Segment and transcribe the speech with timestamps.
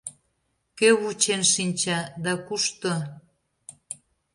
[0.77, 2.93] Кӧ вучен шинча да кушто?